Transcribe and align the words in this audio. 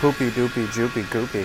Poopy 0.00 0.30
doopy 0.30 0.62
joopy 0.74 1.02
goopy. 1.12 1.44